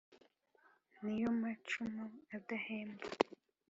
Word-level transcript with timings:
Ni 1.01 1.13
yo 1.21 1.29
macumu 1.41 2.05
adahemba 2.35 3.05